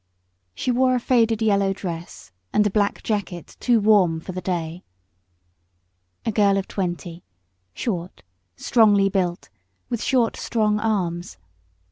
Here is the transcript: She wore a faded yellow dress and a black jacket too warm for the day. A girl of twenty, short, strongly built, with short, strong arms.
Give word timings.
She 0.55 0.71
wore 0.71 0.95
a 0.95 0.99
faded 0.99 1.43
yellow 1.43 1.73
dress 1.73 2.31
and 2.51 2.65
a 2.65 2.71
black 2.71 3.03
jacket 3.03 3.55
too 3.59 3.79
warm 3.79 4.19
for 4.19 4.31
the 4.31 4.41
day. 4.41 4.83
A 6.25 6.31
girl 6.31 6.57
of 6.57 6.67
twenty, 6.67 7.23
short, 7.75 8.23
strongly 8.55 9.09
built, 9.09 9.49
with 9.89 10.01
short, 10.01 10.37
strong 10.37 10.79
arms. 10.79 11.37